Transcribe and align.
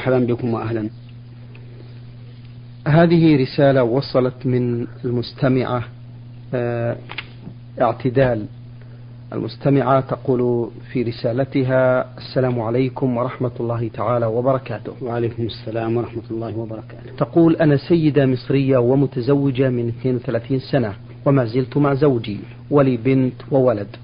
مرحبا 0.00 0.18
بكم 0.18 0.54
وأهلا. 0.54 0.90
هذه 2.88 3.42
رسالة 3.42 3.82
وصلت 3.82 4.46
من 4.46 4.86
المستمعة 5.04 5.84
آه، 6.54 6.96
اعتدال. 7.80 8.46
المستمعة 9.32 10.00
تقول 10.00 10.70
في 10.92 11.02
رسالتها 11.02 12.16
السلام 12.18 12.60
عليكم 12.60 13.16
ورحمة 13.16 13.50
الله 13.60 13.88
تعالى 13.88 14.26
وبركاته. 14.26 14.92
وعليكم 15.02 15.42
السلام 15.42 15.96
ورحمة 15.96 16.22
الله 16.30 16.58
وبركاته. 16.58 17.16
تقول 17.18 17.56
أنا 17.56 17.76
سيدة 17.76 18.26
مصرية 18.26 18.78
ومتزوجة 18.78 19.68
من 19.70 19.88
32 19.88 20.58
سنة 20.58 20.94
وما 21.26 21.44
زلت 21.44 21.76
مع 21.76 21.94
زوجي 21.94 22.40
ولي 22.70 22.96
بنت 22.96 23.34
وولد. 23.50 23.96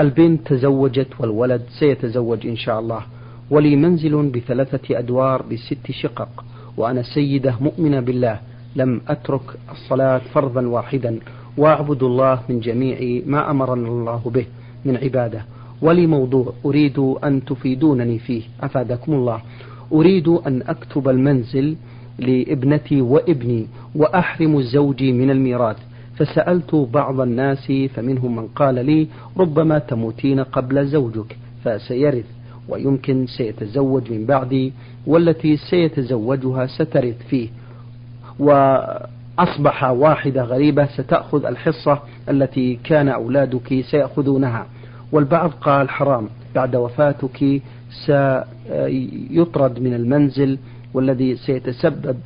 البنت 0.00 0.46
تزوجت 0.46 1.08
والولد 1.18 1.62
سيتزوج 1.78 2.46
إن 2.46 2.56
شاء 2.56 2.80
الله. 2.80 3.02
ولي 3.52 3.76
منزل 3.76 4.30
بثلاثة 4.30 4.98
أدوار 4.98 5.42
بست 5.42 5.90
شقق 5.90 6.44
وأنا 6.76 7.02
سيدة 7.02 7.54
مؤمنة 7.60 8.00
بالله 8.00 8.40
لم 8.76 9.00
أترك 9.08 9.42
الصلاة 9.70 10.18
فرضا 10.18 10.66
واحدا 10.66 11.18
وأعبد 11.56 12.02
الله 12.02 12.40
من 12.48 12.60
جميع 12.60 13.22
ما 13.26 13.50
أمرنا 13.50 13.88
الله 13.88 14.22
به 14.34 14.46
من 14.84 14.96
عبادة. 14.96 15.44
ولي 15.82 16.06
موضوع 16.06 16.52
أريد 16.64 16.98
أن 16.98 17.44
تفيدونني 17.44 18.18
فيه 18.18 18.42
أفادكم 18.60 19.12
الله. 19.12 19.40
أريد 19.92 20.28
أن 20.28 20.62
أكتب 20.62 21.08
المنزل 21.08 21.76
لابنتي 22.18 23.00
وابني 23.00 23.66
وأحرم 23.94 24.62
زوجي 24.62 25.12
من 25.12 25.30
الميراث. 25.30 25.76
فسألت 26.16 26.74
بعض 26.74 27.20
الناس 27.20 27.72
فمنهم 27.94 28.36
من 28.36 28.46
قال 28.46 28.86
لي 28.86 29.08
ربما 29.36 29.78
تموتين 29.78 30.40
قبل 30.40 30.86
زوجك 30.86 31.36
فسيرث. 31.64 32.41
ويمكن 32.68 33.26
سيتزوج 33.26 34.12
من 34.12 34.26
بعدي 34.26 34.72
والتي 35.06 35.56
سيتزوجها 35.56 36.66
سترث 36.66 37.22
فيه. 37.28 37.48
وأصبح 38.38 39.84
واحدة 39.84 40.42
غريبة 40.42 40.86
ستأخذ 40.86 41.44
الحصة 41.46 41.98
التي 42.28 42.78
كان 42.84 43.08
أولادك 43.08 43.80
سيأخذونها. 43.90 44.66
والبعض 45.12 45.50
قال 45.50 45.90
حرام 45.90 46.28
بعد 46.54 46.76
وفاتك 46.76 47.62
سيطرد 48.06 49.78
من 49.78 49.94
المنزل 49.94 50.58
والذي 50.94 51.36
سيتسبب 51.36 52.16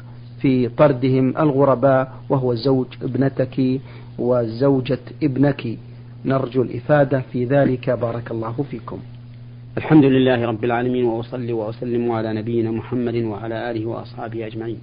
في 0.40 0.68
طردهم 0.68 1.38
الغرباء 1.38 2.12
وهو 2.28 2.54
زوج 2.54 2.86
ابنتك 3.02 3.80
وزوجة 4.18 4.98
ابنك. 5.22 5.78
نرجو 6.24 6.62
الإفادة 6.62 7.22
في 7.32 7.44
ذلك. 7.44 7.90
بارك 7.90 8.30
الله 8.30 8.64
فيكم. 8.70 8.98
الحمد 9.76 10.04
لله 10.04 10.46
رب 10.46 10.64
العالمين 10.64 11.04
وأصلي 11.04 11.52
وأسلم 11.52 12.12
على 12.12 12.32
نبينا 12.32 12.70
محمد 12.70 13.14
وعلى 13.14 13.70
آله 13.70 13.86
وأصحابه 13.86 14.46
أجمعين. 14.46 14.78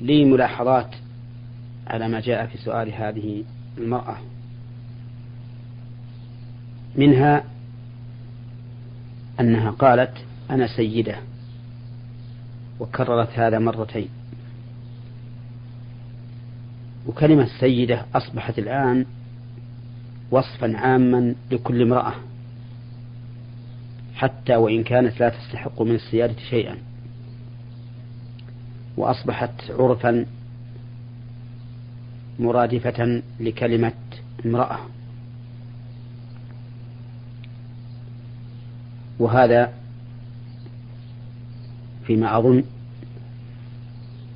لي 0.00 0.24
ملاحظات 0.24 0.94
على 1.86 2.08
ما 2.08 2.20
جاء 2.20 2.46
في 2.46 2.58
سؤال 2.58 2.94
هذه 2.94 3.44
المرأة. 3.78 4.16
منها 6.96 7.44
أنها 9.40 9.70
قالت 9.70 10.12
أنا 10.50 10.66
سيدة 10.76 11.16
وكررت 12.80 13.30
هذا 13.38 13.58
مرتين. 13.58 14.08
وكلمة 17.06 17.48
سيدة 17.60 18.06
أصبحت 18.14 18.58
الآن 18.58 19.06
وصفا 20.30 20.76
عاما 20.76 21.34
لكل 21.50 21.82
امرأة. 21.82 22.27
حتى 24.18 24.56
وإن 24.56 24.82
كانت 24.82 25.20
لا 25.20 25.28
تستحق 25.28 25.82
من 25.82 25.94
السيادة 25.94 26.38
شيئا. 26.50 26.76
وأصبحت 28.96 29.70
عرفا 29.70 30.26
مرادفة 32.38 33.22
لكلمة 33.40 33.92
امرأة. 34.46 34.78
وهذا 39.18 39.72
فيما 42.06 42.38
أظن 42.38 42.64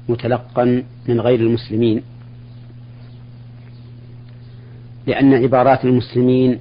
متلقا 0.09 0.85
من 1.09 1.21
غير 1.21 1.41
المسلمين 1.41 2.03
لأن 5.07 5.35
عبارات 5.35 5.85
المسلمين 5.85 6.59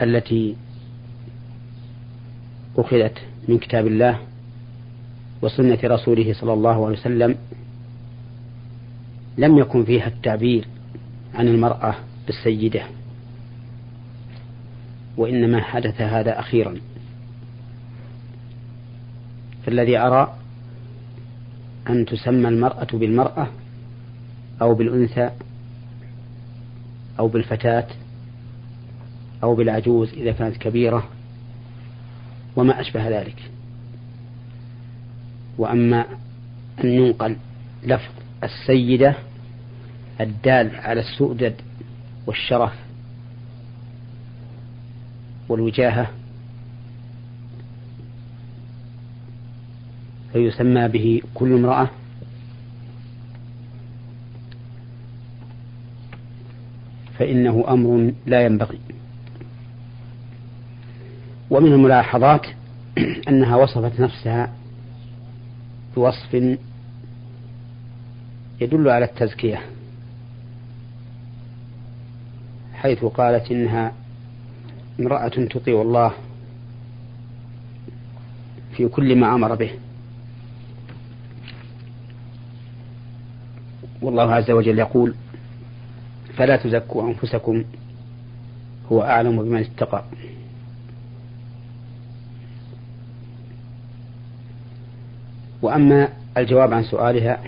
التي 0.00 0.56
أخذت 2.76 3.18
من 3.48 3.58
كتاب 3.58 3.86
الله 3.86 4.18
وسنة 5.42 5.78
رسوله 5.84 6.32
صلى 6.32 6.52
الله 6.52 6.86
عليه 6.86 6.98
وسلم 6.98 7.36
لم 9.38 9.58
يكن 9.58 9.84
فيها 9.84 10.06
التعبير 10.06 10.68
عن 11.34 11.48
المرأة 11.48 11.94
بالسيدة 12.26 12.82
وإنما 15.16 15.60
حدث 15.60 16.00
هذا 16.00 16.38
أخيرا. 16.38 16.74
فالذي 19.66 19.98
أرى 19.98 20.34
أن 21.88 22.06
تسمى 22.06 22.48
المرأة 22.48 22.86
بالمرأة 22.92 23.48
أو 24.62 24.74
بالأنثى 24.74 25.30
أو 27.18 27.28
بالفتاة 27.28 27.86
أو 29.44 29.54
بالعجوز 29.54 30.12
إذا 30.12 30.32
كانت 30.32 30.56
كبيرة 30.56 31.08
وما 32.56 32.80
أشبه 32.80 33.08
ذلك. 33.08 33.50
وأما 35.58 36.06
أن 36.84 36.88
ينقل 36.88 37.36
لفظ 37.82 38.12
السيدة 38.44 39.14
الدال 40.20 40.76
على 40.76 41.00
السؤدد 41.00 41.54
والشرف 42.26 42.72
والوجاهة 45.48 46.10
فيسمى 50.32 50.88
به 50.88 51.22
كل 51.34 51.52
امرأة. 51.52 51.88
فإنه 57.18 57.64
أمر 57.68 58.12
لا 58.26 58.44
ينبغي. 58.44 58.78
ومن 61.54 61.72
الملاحظات 61.72 62.46
أنها 63.28 63.56
وصفت 63.56 64.00
نفسها 64.00 64.52
بوصف 65.96 66.34
يدل 68.60 68.88
على 68.88 69.04
التزكية 69.04 69.62
حيث 72.74 73.04
قالت 73.04 73.50
إنها 73.50 73.92
امرأة 75.00 75.28
تطيع 75.28 75.82
الله 75.82 76.12
في 78.76 78.88
كل 78.88 79.16
ما 79.16 79.34
أمر 79.34 79.54
به. 79.54 79.70
والله 84.02 84.34
عز 84.34 84.50
وجل 84.50 84.78
يقول 84.78 85.14
فلا 86.36 86.56
تزكوا 86.56 87.08
أنفسكم 87.08 87.64
هو 88.92 89.02
أعلم 89.02 89.42
بمن 89.42 89.60
اتقى. 89.60 90.04
وأما 95.64 96.08
الجواب 96.36 96.72
عن 96.72 96.82
سؤالها 96.82 97.38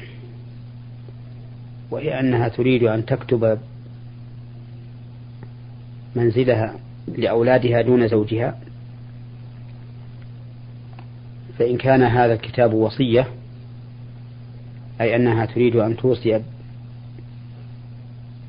وهي 1.91 2.21
أنها 2.21 2.49
تريد 2.49 2.83
أن 2.83 3.07
تكتب 3.07 3.59
منزلها 6.15 6.75
لأولادها 7.17 7.83
دون 7.83 8.09
زوجها 8.09 8.59
فإن 11.59 11.77
كان 11.77 12.03
هذا 12.03 12.33
الكتاب 12.33 12.75
وصية 12.75 13.27
أي 15.01 15.17
أنها 15.17 15.47
تريد 15.47 15.77
أن 15.77 15.97
توصي 15.97 16.43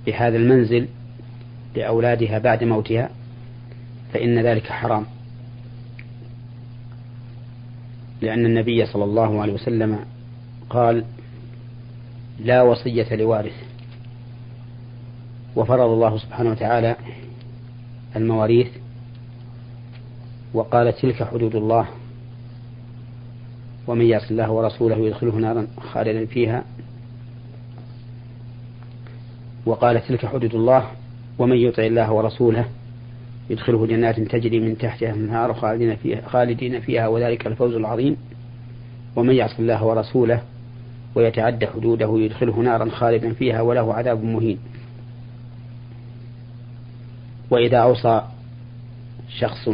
بهذا 0.05 0.37
المنزل 0.37 0.87
لأولادها 1.75 2.39
بعد 2.39 2.63
موتها 2.63 3.09
فإن 4.13 4.39
ذلك 4.39 4.63
حرام. 4.63 5.05
لأن 8.21 8.45
النبي 8.45 8.85
صلى 8.85 9.03
الله 9.03 9.41
عليه 9.41 9.53
وسلم 9.53 9.99
قال 10.69 11.05
لا 12.39 12.61
وصية 12.61 13.15
لوارث. 13.15 13.55
وفرض 15.55 15.89
الله 15.89 16.17
سبحانه 16.17 16.51
وتعالى 16.51 16.95
المواريث 18.15 18.67
وقال 20.53 20.93
تلك 20.95 21.23
حدود 21.23 21.55
الله 21.55 21.87
ومن 23.87 24.05
يعص 24.05 24.31
الله 24.31 24.51
ورسوله 24.51 24.97
يدخله 24.97 25.35
نارا 25.35 25.67
خالدا 25.79 26.25
فيها. 26.25 26.63
وقال 29.65 30.07
تلك 30.07 30.25
حدود 30.25 30.55
الله 30.55 30.91
ومن 31.39 31.57
يطع 31.57 31.83
الله 31.83 32.11
ورسوله 32.11 32.65
يدخله 33.49 33.87
جنات 33.87 34.19
تجري 34.19 34.59
من 34.59 34.77
تحتها 34.77 35.13
النهار 35.13 35.53
خالدين 35.53 35.95
فيها, 35.95 36.27
خالدين 36.27 36.79
فيها 36.79 37.07
وذلك 37.07 37.47
الفوز 37.47 37.73
العظيم. 37.73 38.17
ومن 39.15 39.35
يعص 39.35 39.59
الله 39.59 39.83
ورسوله 39.85 40.41
ويتعدى 41.15 41.67
حدوده 41.67 42.19
يدخله 42.19 42.59
نارا 42.59 42.89
خالدا 42.89 43.33
فيها 43.33 43.61
وله 43.61 43.93
عذاب 43.93 44.23
مهين. 44.23 44.59
وإذا 47.49 47.77
أوصى 47.77 48.21
شخص 49.39 49.69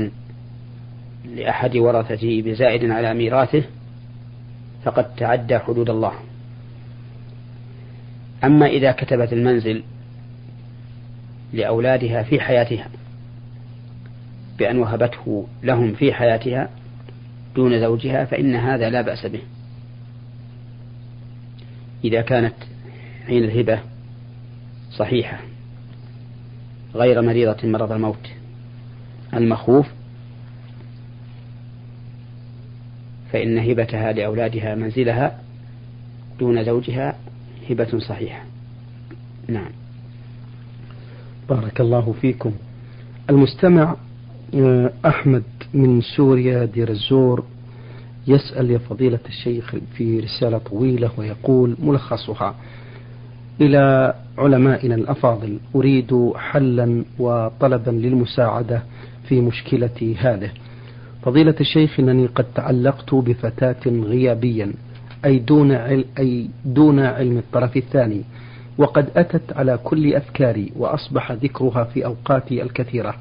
لأحد 1.35 1.77
ورثته 1.77 2.41
بزائد 2.45 2.91
على 2.91 3.13
ميراثه 3.13 3.63
فقد 4.83 5.15
تعدى 5.15 5.59
حدود 5.59 5.89
الله. 5.89 6.11
أما 8.43 8.67
إذا 8.67 8.91
كتبت 8.91 9.33
المنزل 9.33 9.83
لأولادها 11.53 12.23
في 12.23 12.39
حياتها 12.39 12.87
بأن 14.57 14.77
وهبته 14.77 15.47
لهم 15.63 15.93
في 15.93 16.13
حياتها 16.13 16.69
دون 17.55 17.79
زوجها 17.81 18.25
فإن 18.25 18.55
هذا 18.55 18.89
لا 18.89 19.01
بأس 19.01 19.25
به. 19.25 19.41
إذا 22.03 22.21
كانت 22.21 22.53
حين 23.27 23.43
الهبة 23.43 23.79
صحيحة 24.91 25.39
غير 26.95 27.21
مريضة 27.21 27.67
مرض 27.67 27.91
الموت 27.91 28.29
المخوف 29.33 29.87
فإن 33.31 33.57
هبتها 33.57 34.11
لأولادها 34.11 34.75
منزلها 34.75 35.39
دون 36.39 36.63
زوجها 36.63 37.15
هبة 37.69 37.99
صحيحة. 37.99 38.43
نعم. 39.47 39.69
بارك 41.49 41.81
الله 41.81 42.15
فيكم. 42.21 42.53
المستمع 43.29 43.95
أحمد 45.05 45.43
من 45.73 46.01
سوريا 46.01 46.65
دير 46.65 46.89
الزور 46.89 47.43
يسأل 48.27 48.71
يا 48.71 48.77
فضيلة 48.77 49.19
الشيخ 49.29 49.75
في 49.95 50.19
رسالة 50.19 50.57
طويلة 50.57 51.11
ويقول 51.17 51.75
ملخصها 51.83 52.55
إلى 53.61 54.13
علمائنا 54.37 54.95
الأفاضل 54.95 55.59
أريد 55.75 56.31
حلا 56.35 57.03
وطلبا 57.19 57.91
للمساعدة 57.91 58.83
في 59.27 59.41
مشكلتي 59.41 60.15
هذه. 60.15 60.49
فضيلة 61.23 61.55
الشيخ 61.61 61.99
إنني 61.99 62.25
قد 62.25 62.45
تعلقت 62.55 63.15
بفتاة 63.15 63.85
غيابيا 63.87 64.73
أي 65.25 65.39
دون 65.39 65.71
علم 65.71 66.03
أي 66.19 66.49
دون 66.65 66.99
علم 66.99 67.37
الطرف 67.37 67.77
الثاني 67.77 68.21
وقد 68.77 69.09
أتت 69.15 69.53
على 69.53 69.79
كل 69.83 70.13
أفكاري 70.13 70.71
وأصبح 70.75 71.31
ذكرها 71.31 71.83
في 71.83 72.05
أوقاتي 72.05 72.63
الكثيرة. 72.63 73.15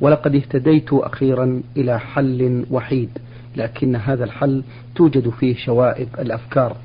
ولقد 0.00 0.34
اهتديت 0.34 0.92
أخيرا 0.92 1.62
إلى 1.76 2.00
حل 2.00 2.64
وحيد 2.70 3.18
لكن 3.56 3.96
هذا 3.96 4.24
الحل 4.24 4.62
توجد 4.94 5.28
فيه 5.28 5.54
شوائب 5.56 6.08
الأفكار. 6.18 6.76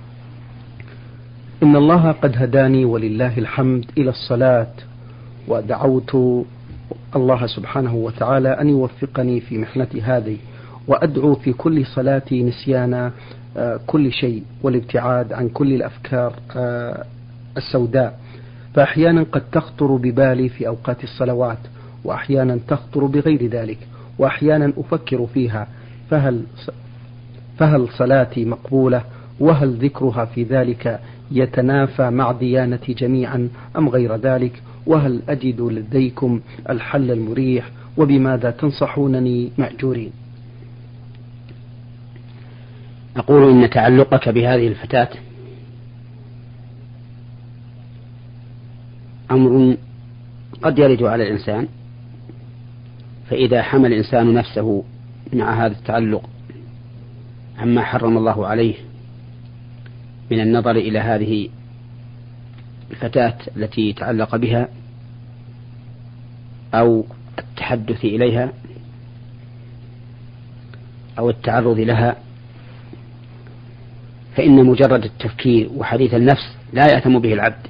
إن 1.64 1.76
الله 1.76 2.12
قد 2.12 2.34
هداني 2.38 2.86
ولله 2.86 3.38
الحمد 3.38 3.86
إلى 3.98 4.10
الصلاة 4.10 4.74
ودعوت 5.48 6.16
الله 7.16 7.48
سبحانه 7.48 7.96
وتعالى 7.96 8.50
أن 8.50 8.70
يوفقني 8.70 9.40
في 9.40 9.58
محنتي 9.58 10.02
هذه 10.02 10.38
وأدعو 10.88 11.36
في 11.36 11.54
كل 11.54 11.86
صلاتي 11.86 12.44
نسيان 12.44 13.12
آه، 13.58 13.80
كل 13.88 14.12
شيء 14.12 14.44
والابتعاد 14.64 15.34
عن 15.34 15.50
كل 15.50 15.74
الأفكار 15.74 16.34
آه، 16.56 17.06
السوداء. 17.58 18.20
فأحيانا 18.74 19.24
قد 19.32 19.42
تخطر 19.52 19.96
ببالي 19.96 20.50
في 20.50 20.68
أوقات 20.68 21.04
الصلوات 21.04 21.58
وأحيانا 22.06 22.60
تخطر 22.68 23.06
بغير 23.06 23.48
ذلك 23.48 23.78
وأحيانا 24.18 24.74
أفكر 24.78 25.28
فيها 25.34 25.68
فهل 26.10 26.44
فهل 27.58 27.88
صلاتي 27.98 28.46
مقبولة؟ 28.46 29.04
وهل 29.40 29.74
ذكرها 29.74 30.26
في 30.26 30.44
ذلك 30.44 31.00
يتنافى 31.32 32.10
مع 32.10 32.32
ديانتي 32.32 32.94
جميعا 32.94 33.50
أم 33.78 33.90
غير 33.90 34.16
ذلك؟ 34.16 34.62
وهل 34.86 35.22
أجد 35.30 35.62
لديكم 35.62 36.42
الحل 36.70 37.12
المريح؟ 37.12 37.70
وبماذا 37.98 38.52
تنصحونني 38.52 39.52
مأجورين؟ 39.58 40.12
أقول 43.18 43.50
إن 43.50 43.70
تعلقك 43.70 44.30
بهذه 44.30 44.68
الفتاة 44.68 45.10
أمر 49.32 49.78
قد 50.62 50.80
يرد 50.80 51.04
على 51.04 51.24
الإنسان 51.24 51.68
فإذا 53.30 53.62
حمل 53.62 53.94
الإنسان 53.94 54.34
نفسه 54.34 54.84
مع 55.34 55.66
هذا 55.66 55.74
التعلق 55.74 56.30
عما 57.58 57.82
حرم 57.82 58.18
الله 58.18 58.48
عليه 58.48 58.76
من 60.32 60.40
النظر 60.40 60.72
إلى 60.72 61.00
هذه 61.00 61.50
الفتاة 62.92 63.38
التي 63.58 63.94
تعلق 63.94 64.36
بها 64.36 64.68
أو 66.74 67.06
التحدث 67.40 68.06
إليها 68.06 68.54
أو 71.20 71.30
التعرض 71.30 71.80
لها 71.80 72.16
فإن 74.36 74.66
مجرد 74.66 75.04
التفكير 75.04 75.70
وحديث 75.76 76.14
النفس 76.14 76.56
لا 76.74 76.88
يأثم 76.88 77.20
به 77.20 77.34
العبد. 77.34 77.68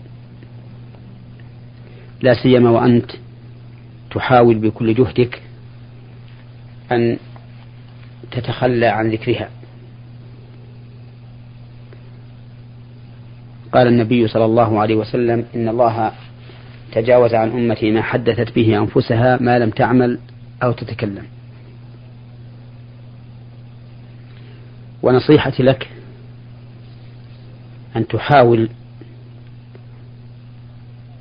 لا 2.21 2.33
سيما 2.43 2.69
وأنت 2.69 3.11
تحاول 4.11 4.55
بكل 4.55 4.93
جهدك 4.93 5.41
أن 6.91 7.17
تتخلى 8.31 8.87
عن 8.87 9.11
ذكرها. 9.11 9.49
قال 13.71 13.87
النبي 13.87 14.27
صلى 14.27 14.45
الله 14.45 14.79
عليه 14.79 14.95
وسلم 14.95 15.45
إن 15.55 15.69
الله 15.69 16.11
تجاوز 16.91 17.33
عن 17.33 17.51
أمتي 17.51 17.91
ما 17.91 18.01
حدثت 18.01 18.55
به 18.55 18.77
أنفسها 18.77 19.37
ما 19.41 19.59
لم 19.59 19.69
تعمل 19.69 20.19
أو 20.63 20.71
تتكلم. 20.71 21.25
ونصيحتي 25.03 25.63
لك 25.63 25.89
أن 27.95 28.07
تحاول 28.07 28.69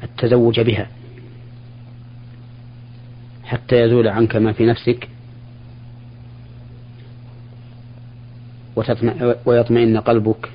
التزوج 0.02 0.60
بها 0.60 0.88
حتى 3.44 3.76
يزول 3.80 4.08
عنك 4.08 4.36
ما 4.36 4.52
في 4.52 4.66
نفسك 4.66 5.08
ويطمئن 9.46 9.96
قلبك 9.98 10.50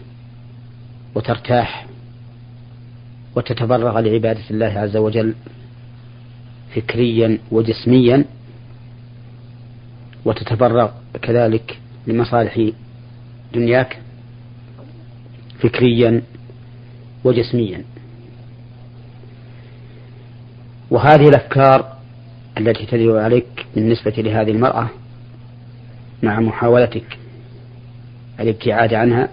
وترتاح 1.15 1.85
وتتفرغ 3.35 3.99
لعبادة 3.99 4.41
الله 4.51 4.65
عز 4.79 4.97
وجل 4.97 5.33
فكريا 6.75 7.38
وجسميا 7.51 8.25
وتتفرغ 10.25 10.91
كذلك 11.21 11.79
لمصالح 12.07 12.69
دنياك 13.53 13.99
فكريا 15.59 16.21
وجسميا. 17.23 17.83
وهذه 20.91 21.29
الأفكار 21.29 21.97
التي 22.57 22.85
تدل 22.85 23.17
عليك 23.17 23.65
بالنسبة 23.75 24.11
لهذه 24.11 24.51
المرأة 24.51 24.89
مع 26.23 26.39
محاولتك 26.39 27.18
الابتعاد 28.39 28.93
عنها 28.93 29.29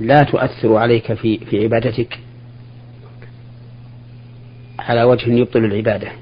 لا 0.00 0.22
تؤثر 0.22 0.76
عليك 0.76 1.12
في 1.12 1.38
في 1.38 1.64
عبادتك 1.64 2.18
على 4.78 5.02
وجه 5.02 5.30
يبطل 5.30 5.64
العبادة. 5.64 6.12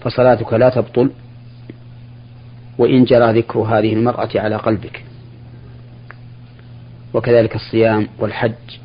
فصلاتك 0.00 0.52
لا 0.52 0.68
تبطل 0.68 1.10
وإن 2.78 3.04
جرى 3.04 3.38
ذكر 3.38 3.58
هذه 3.58 3.92
المرأة 3.92 4.30
على 4.34 4.56
قلبك. 4.56 5.04
وكذلك 7.14 7.54
الصيام 7.54 8.08
والحج. 8.18 8.78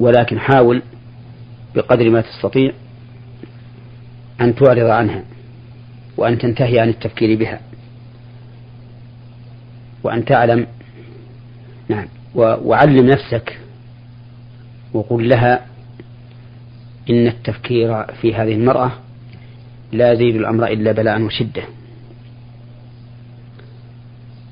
ولكن 0.00 0.38
حاول 0.38 0.82
بقدر 1.74 2.10
ما 2.10 2.20
تستطيع 2.20 2.72
أن 4.40 4.54
تعرض 4.54 4.90
عنها. 4.90 5.24
وأن 6.20 6.38
تنتهي 6.38 6.78
عن 6.78 6.88
التفكير 6.88 7.38
بها. 7.38 7.60
وأن 10.02 10.24
تعلم 10.24 10.66
نعم 11.88 12.06
وعلم 12.34 13.06
نفسك 13.06 13.58
وقل 14.92 15.28
لها 15.28 15.66
إن 17.10 17.26
التفكير 17.26 18.04
في 18.04 18.34
هذه 18.34 18.52
المرأة 18.52 18.92
لا 19.92 20.12
يزيد 20.12 20.36
الأمر 20.36 20.66
إلا 20.66 20.92
بلاء 20.92 21.22
وشدة. 21.22 21.62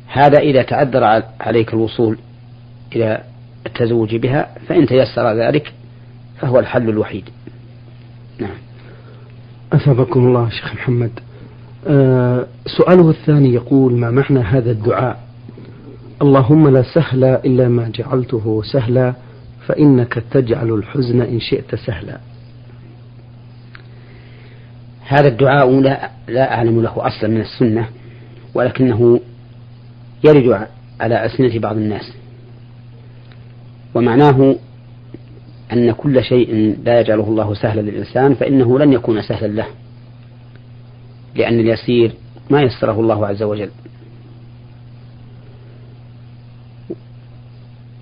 هذا 0.06 0.38
إذا 0.38 0.62
تعذر 0.62 1.22
عليك 1.40 1.75
الوصول 1.75 2.18
إلى 2.96 3.25
التزوج 3.66 4.16
بها 4.16 4.54
فإن 4.68 4.87
تيسر 4.87 5.32
ذلك 5.32 5.72
فهو 6.40 6.58
الحل 6.58 6.88
الوحيد. 6.88 7.25
نعم. 8.38 8.56
أثابكم 9.72 10.20
الله 10.20 10.50
شيخ 10.50 10.75
محمد. 10.75 11.27
أه 11.87 12.47
سؤاله 12.78 13.11
الثاني 13.11 13.54
يقول 13.54 13.92
ما 13.92 14.11
معنى 14.11 14.40
هذا 14.40 14.70
الدعاء؟ 14.70 15.28
اللهم 16.23 16.68
لا 16.68 16.82
سهل 16.94 17.25
إلا 17.25 17.68
ما 17.68 17.88
جعلته 17.94 18.62
سهلا 18.73 19.14
فإنك 19.66 20.23
تجعل 20.30 20.70
الحزن 20.70 21.20
إن 21.20 21.40
شئت 21.40 21.75
سهلا. 21.75 22.18
هذا 25.06 25.28
الدعاء 25.28 25.80
لا, 25.80 26.11
لا 26.28 26.54
أعلم 26.54 26.82
له 26.82 27.06
أصلا 27.06 27.30
من 27.30 27.40
السنة 27.40 27.88
ولكنه 28.54 29.20
يرد 30.25 30.66
على 31.00 31.25
ألسنة 31.25 31.58
بعض 31.58 31.76
الناس. 31.76 32.12
ومعناه 33.94 34.56
أن 35.73 35.92
كل 35.92 36.25
شيء 36.25 36.76
لا 36.85 37.00
يجعله 37.00 37.25
الله 37.25 37.54
سهلا 37.54 37.80
للإنسان 37.80 38.35
فإنه 38.35 38.78
لن 38.78 38.92
يكون 38.92 39.23
سهلا 39.23 39.52
له. 39.52 39.66
لأن 41.35 41.61
اليسير 41.61 42.12
ما 42.50 42.62
يسره 42.62 43.00
الله 43.00 43.26
عز 43.26 43.42
وجل. 43.42 43.70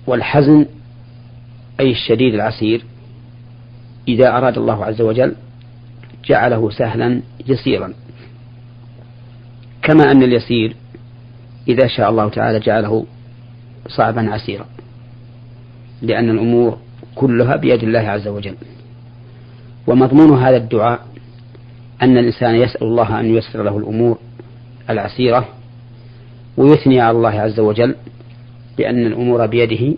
والحزن 0.07 0.65
أي 1.79 1.91
الشديد 1.91 2.33
العسير 2.33 2.83
إذا 4.07 4.37
أراد 4.37 4.57
الله 4.57 4.85
عز 4.85 5.01
وجل 5.01 5.35
جعله 6.25 6.69
سهلا 6.69 7.21
يسيرا. 7.47 7.93
كما 9.81 10.11
أن 10.11 10.23
اليسير 10.23 10.75
إذا 11.67 11.87
شاء 11.87 12.09
الله 12.09 12.29
تعالى 12.29 12.59
جعله 12.59 13.05
صعبا 13.87 14.33
عسيرا. 14.33 14.65
لأن 16.01 16.29
الأمور 16.29 16.77
كلها 17.15 17.55
بيد 17.55 17.83
الله 17.83 17.99
عز 17.99 18.27
وجل. 18.27 18.55
ومضمون 19.87 20.43
هذا 20.43 20.57
الدعاء 20.57 21.06
أن 22.01 22.17
الإنسان 22.17 22.55
يسأل 22.55 22.83
الله 22.83 23.19
أن 23.19 23.25
ييسر 23.25 23.63
له 23.63 23.77
الأمور 23.77 24.17
العسيرة 24.89 25.47
ويثني 26.57 27.01
على 27.01 27.17
الله 27.17 27.29
عز 27.29 27.59
وجل 27.59 27.95
بأن 28.77 29.05
الأمور 29.05 29.45
بيده 29.45 29.97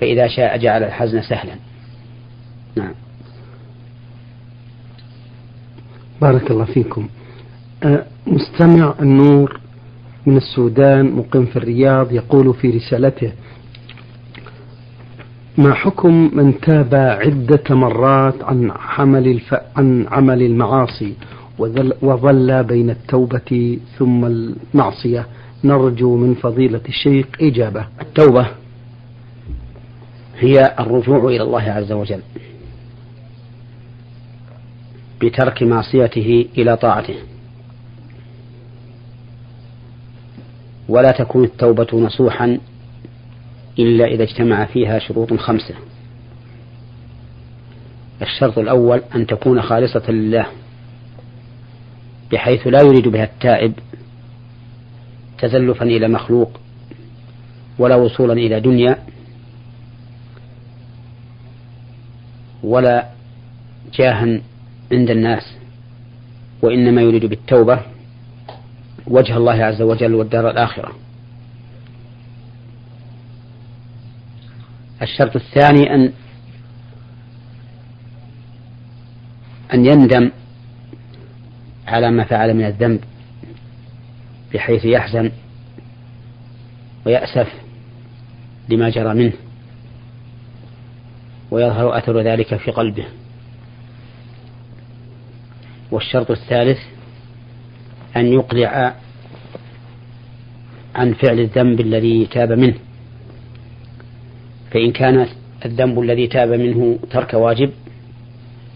فإذا 0.00 0.28
شاء 0.28 0.56
جعل 0.58 0.82
الحزن 0.82 1.22
سهلا. 1.22 1.54
نعم. 2.76 2.94
بارك 6.20 6.50
الله 6.50 6.64
فيكم. 6.64 7.08
أه، 7.82 8.04
مستمع 8.26 8.94
النور 9.00 9.60
من 10.26 10.36
السودان 10.36 11.12
مقيم 11.12 11.46
في 11.46 11.56
الرياض 11.56 12.12
يقول 12.12 12.54
في 12.54 12.70
رسالته 12.70 13.32
ما 15.58 15.74
حكم 15.74 16.30
من 16.32 16.60
تاب 16.60 16.94
عدة 16.94 17.74
مرات 17.74 18.44
عن 18.44 18.70
عمل 18.70 19.26
الف... 19.28 19.54
عن 19.76 20.06
عمل 20.10 20.42
المعاصي 20.42 21.14
وظل 22.02 22.64
بين 22.64 22.90
التوبة 22.90 23.78
ثم 23.98 24.24
المعصية؟ 24.24 25.26
نرجو 25.64 26.16
من 26.16 26.34
فضيلة 26.34 26.80
الشيخ 26.88 27.26
إجابة. 27.40 27.86
التوبة 28.00 28.46
هي 30.38 30.74
الرجوع 30.80 31.24
إلى 31.24 31.42
الله 31.42 31.62
عز 31.62 31.92
وجل 31.92 32.20
بترك 35.22 35.62
معصيته 35.62 36.46
إلى 36.58 36.76
طاعته. 36.76 37.14
ولا 40.88 41.10
تكون 41.10 41.44
التوبة 41.44 41.86
نصوحا 41.92 42.58
إلا 43.78 44.04
إذا 44.04 44.22
اجتمع 44.22 44.64
فيها 44.64 44.98
شروط 44.98 45.34
خمسة. 45.34 45.74
الشرط 48.22 48.58
الأول 48.58 49.02
أن 49.14 49.26
تكون 49.26 49.62
خالصة 49.62 50.10
لله 50.10 50.46
بحيث 52.32 52.66
لا 52.66 52.82
يريد 52.82 53.08
بها 53.08 53.24
التائب 53.24 53.72
تزلفا 55.38 55.84
إلى 55.84 56.08
مخلوق 56.08 56.60
ولا 57.78 57.96
وصولا 57.96 58.32
إلى 58.32 58.60
دنيا 58.60 58.98
ولا 62.62 63.06
جاها 63.94 64.40
عند 64.92 65.10
الناس 65.10 65.56
وإنما 66.62 67.02
يريد 67.02 67.26
بالتوبة 67.26 67.80
وجه 69.06 69.36
الله 69.36 69.64
عز 69.64 69.82
وجل 69.82 70.14
والدار 70.14 70.50
الآخرة. 70.50 70.92
الشرط 75.02 75.36
الثاني 75.36 75.94
أن 75.94 76.12
أن 79.74 79.86
يندم 79.86 80.30
على 81.86 82.10
ما 82.10 82.24
فعل 82.24 82.54
من 82.54 82.64
الذنب 82.64 83.00
بحيث 84.54 84.84
يحزن 84.84 85.30
ويأسف 87.06 87.52
لما 88.68 88.90
جرى 88.90 89.14
منه 89.14 89.32
ويظهر 91.50 91.98
أثر 91.98 92.20
ذلك 92.20 92.56
في 92.56 92.70
قلبه. 92.70 93.04
والشرط 95.90 96.30
الثالث 96.30 96.78
أن 98.16 98.26
يقلع 98.26 98.94
عن 100.94 101.14
فعل 101.14 101.40
الذنب 101.40 101.80
الذي 101.80 102.26
تاب 102.26 102.52
منه. 102.52 102.85
فإن 104.70 104.92
كان 104.92 105.26
الذنب 105.64 106.00
الذي 106.00 106.26
تاب 106.26 106.48
منه 106.48 106.98
ترك 107.10 107.34
واجب 107.34 107.70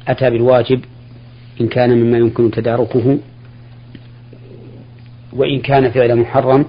أتى 0.09 0.31
بالواجب 0.31 0.85
إن 1.61 1.69
كان 1.69 1.99
مما 1.99 2.19
يمكن 2.19 2.51
تداركه 2.51 3.19
وإن 5.33 5.61
كان 5.61 5.91
فعل 5.91 6.17
محرم 6.17 6.65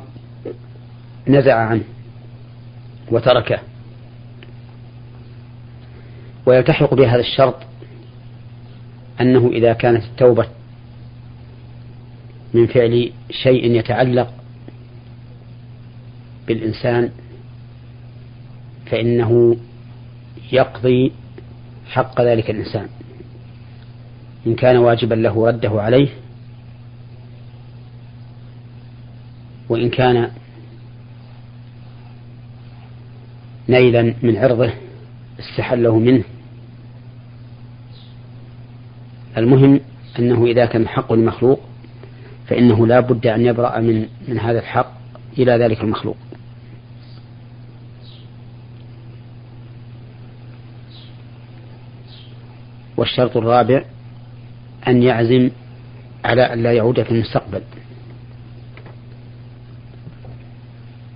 نزع 1.27 1.55
عنه 1.55 1.83
وتركه. 3.11 3.59
ويلتحق 6.45 6.93
بهذا 6.93 7.19
الشرط 7.19 7.55
أنه 9.21 9.49
إذا 9.53 9.73
كانت 9.73 10.03
التوبة 10.03 10.47
من 12.53 12.67
فعل 12.67 13.11
شيء 13.43 13.71
يتعلق 13.75 14.33
بالإنسان 16.47 17.09
فإنه 18.91 19.57
يقضي 20.51 21.11
حق 21.85 22.21
ذلك 22.21 22.49
الإنسان. 22.49 22.87
إن 24.47 24.55
كان 24.55 24.77
واجبا 24.77 25.15
له 25.15 25.47
رده 25.47 25.81
عليه 25.81 26.09
وإن 29.69 29.89
كان 29.89 30.31
نيلا 33.69 34.13
من 34.23 34.37
عرضه 34.37 34.73
استحله 35.39 35.99
منه. 35.99 36.23
المهم 39.37 39.79
أنه 40.19 40.45
إذا 40.45 40.65
كان 40.65 40.81
الحق 40.81 41.13
لمخلوق 41.13 41.59
فإنه 42.47 42.87
لا 42.87 42.99
بد 42.99 43.27
أن 43.27 43.45
يبرأ 43.45 43.79
من 43.79 44.07
من 44.27 44.39
هذا 44.39 44.59
الحق 44.59 44.91
إلى 45.37 45.51
ذلك 45.51 45.81
المخلوق. 45.81 46.17
والشرط 52.97 53.37
الرابع 53.37 53.83
أن 54.87 55.03
يعزم 55.03 55.49
على 56.25 56.41
أن 56.41 56.63
لا 56.63 56.71
يعود 56.71 57.03
في 57.03 57.11
المستقبل. 57.11 57.61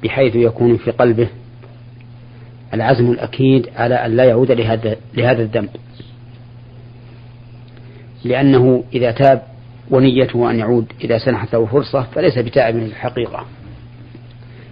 بحيث 0.03 0.35
يكون 0.35 0.77
في 0.77 0.91
قلبه 0.91 1.27
العزم 2.73 3.11
الأكيد 3.11 3.69
على 3.75 3.95
أن 3.95 4.15
لا 4.15 4.23
يعود 4.23 4.51
لهذا 4.51 4.95
لهذا 5.13 5.41
الذنب. 5.41 5.69
لأنه 8.23 8.83
إذا 8.93 9.11
تاب 9.11 9.41
ونيته 9.91 10.51
أن 10.51 10.59
يعود 10.59 10.93
إذا 11.03 11.17
سنحت 11.17 11.53
له 11.53 11.65
فرصة 11.65 12.01
فليس 12.01 12.37
بتائب 12.37 12.75
الحقيقة 12.75 13.45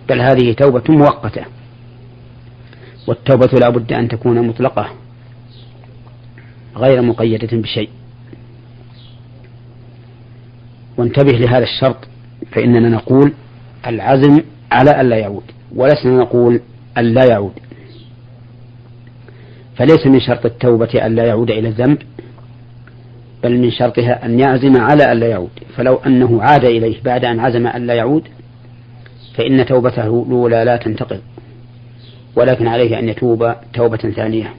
بل 0.10 0.22
هذه 0.22 0.54
توبة 0.54 0.84
مؤقتة. 0.90 1.46
والتوبة 3.08 3.60
لا 3.60 3.70
بد 3.70 3.94
أن 3.94 4.08
تكون 4.08 4.48
مطلقة. 4.48 4.90
غير 6.76 7.02
مقيدة 7.02 7.58
بشيء. 7.58 7.90
وانتبه 10.98 11.32
لهذا 11.32 11.64
الشرط 11.64 12.08
فإننا 12.52 12.90
نقول 12.90 13.34
العزم 13.88 14.42
على 14.72 14.90
أن 14.90 15.10
لا 15.10 15.18
يعود 15.18 15.44
ولسنا 15.76 16.18
نقول 16.18 16.62
أن 16.98 17.04
لا 17.14 17.26
يعود. 17.26 17.54
فليس 19.76 20.08
من 20.08 20.20
شرط 20.20 20.46
التوبة 20.46 21.06
أن 21.06 21.16
لا 21.16 21.26
يعود 21.26 21.52
إلى 21.52 21.68
الذنب 21.68 21.98
بل 23.44 23.58
من 23.58 23.72
شرطها 23.72 24.26
أن 24.26 24.40
يعزم 24.40 24.78
على 24.82 25.12
أن 25.12 25.18
لا 25.20 25.28
يعود. 25.28 25.50
فلو 25.76 25.96
أنه 25.96 26.42
عاد 26.42 26.66
إليه 26.66 27.02
بعد 27.04 27.26
أن 27.26 27.40
عزم 27.40 27.68
أن 27.68 27.88
لا 27.88 27.94
يعود 27.94 28.28
فإن 29.38 29.66
توبته 29.66 30.26
الأولى 30.28 30.64
لا 30.64 30.78
تنتقض 30.78 31.22
ولكن 32.36 32.68
عليه 32.68 33.00
أن 33.00 33.10
يتوب 33.10 33.54
توبة 33.74 33.98
ثانية. 33.98 34.54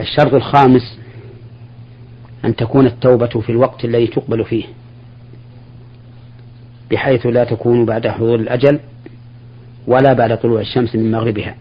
الشرط 0.00 0.34
الخامس 0.34 0.98
أن 2.44 2.56
تكون 2.56 2.86
التوبة 2.86 3.40
في 3.40 3.50
الوقت 3.50 3.84
الذي 3.84 4.06
تقبل 4.06 4.44
فيه 4.44 4.64
بحيث 6.90 7.26
لا 7.26 7.44
تكون 7.44 7.84
بعد 7.84 8.08
حضور 8.08 8.34
الأجل 8.34 8.80
ولا 9.86 10.12
بعد 10.12 10.38
طلوع 10.38 10.60
الشمس 10.60 10.96
من 10.96 11.10
مغربها. 11.10 11.56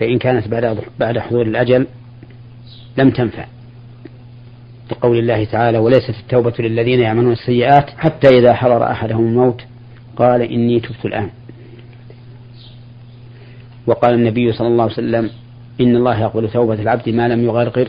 فإن 0.00 0.18
كانت 0.18 0.48
بعد 0.48 0.78
بعد 1.00 1.18
حضور 1.18 1.42
الأجل 1.42 1.86
لم 2.98 3.10
تنفع. 3.10 3.46
لقول 4.90 5.18
الله 5.18 5.44
تعالى 5.44 5.78
وليست 5.78 6.14
التوبة 6.20 6.54
للذين 6.58 7.00
يعملون 7.00 7.32
السيئات 7.32 7.90
حتى 7.90 8.28
إذا 8.28 8.54
حضر 8.54 8.90
أحدهم 8.90 9.26
الموت. 9.26 9.62
قال 10.16 10.42
إني 10.42 10.80
تبت 10.80 11.04
الآن. 11.04 11.30
وقال 13.86 14.14
النبي 14.14 14.52
صلى 14.52 14.68
الله 14.68 14.82
عليه 14.82 14.92
وسلم 14.92 15.30
إن 15.80 15.96
الله 15.96 16.20
يقبل 16.20 16.50
توبة 16.50 16.74
العبد 16.74 17.08
ما 17.08 17.28
لم 17.28 17.44
يغرغر 17.44 17.88